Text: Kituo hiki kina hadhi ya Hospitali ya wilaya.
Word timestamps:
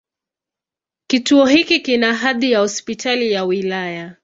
Kituo 1.07 1.45
hiki 1.45 1.79
kina 1.79 2.13
hadhi 2.13 2.51
ya 2.51 2.59
Hospitali 2.59 3.31
ya 3.31 3.45
wilaya. 3.45 4.15